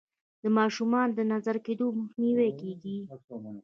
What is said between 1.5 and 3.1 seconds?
کیدو مخنیوی کیږي.